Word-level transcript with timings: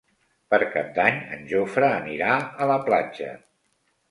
Per 0.53 0.59
Cap 0.75 0.87
d'Any 0.95 1.19
en 1.35 1.45
Jofre 1.51 1.91
anirà 1.99 2.31
a 2.65 2.71
la 2.73 2.79
platja. 2.89 3.31